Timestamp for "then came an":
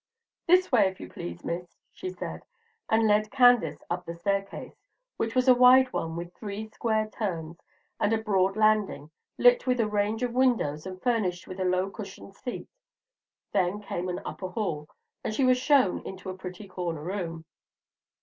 13.53-14.21